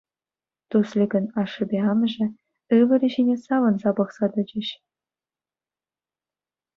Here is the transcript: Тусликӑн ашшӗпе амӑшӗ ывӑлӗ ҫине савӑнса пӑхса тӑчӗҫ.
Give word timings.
Тусликӑн 0.69 1.25
ашшӗпе 1.41 1.79
амӑшӗ 1.91 2.27
ывӑлӗ 2.77 3.09
ҫине 3.15 3.35
савӑнса 3.43 3.89
пӑхса 3.99 4.27
тӑчӗҫ. 4.35 4.73